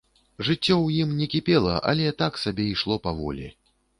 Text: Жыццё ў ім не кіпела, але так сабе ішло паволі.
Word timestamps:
Жыццё 0.45 0.71
ў 0.85 1.03
ім 1.03 1.11
не 1.19 1.27
кіпела, 1.33 1.75
але 1.91 2.15
так 2.21 2.41
сабе 2.45 2.65
ішло 2.73 2.95
паволі. 3.07 3.53